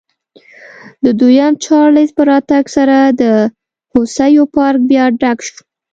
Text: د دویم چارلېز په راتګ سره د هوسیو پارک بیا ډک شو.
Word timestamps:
د 1.05 1.05
دویم 1.19 1.53
چارلېز 1.65 2.09
په 2.17 2.23
راتګ 2.29 2.65
سره 2.75 2.97
د 3.21 3.23
هوسیو 3.91 4.43
پارک 4.55 4.81
بیا 4.91 5.05
ډک 5.21 5.39
شو. 5.47 5.57